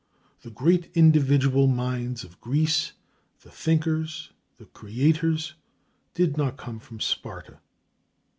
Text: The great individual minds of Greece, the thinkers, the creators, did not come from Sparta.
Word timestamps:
The 0.41 0.49
great 0.49 0.89
individual 0.95 1.67
minds 1.67 2.23
of 2.23 2.41
Greece, 2.41 2.93
the 3.41 3.51
thinkers, 3.51 4.31
the 4.57 4.65
creators, 4.65 5.53
did 6.15 6.37
not 6.37 6.57
come 6.57 6.79
from 6.79 6.99
Sparta. 6.99 7.59